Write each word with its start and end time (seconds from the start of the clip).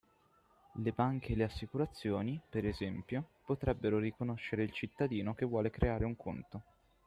Le 0.81 0.91
banche 0.93 1.33
e 1.33 1.35
le 1.35 1.43
assicurazioni, 1.43 2.41
per 2.49 2.65
esempio, 2.65 3.23
potrebbero 3.45 3.99
riconoscere 3.99 4.63
il 4.63 4.71
cittadino 4.71 5.35
che 5.35 5.45
vuole 5.45 5.69
creare 5.69 6.05
un 6.05 6.15
conto 6.17 6.61